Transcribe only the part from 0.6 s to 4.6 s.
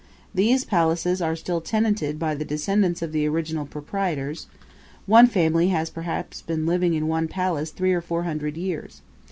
palaces are still tenanted by the descendants of the original proprietors;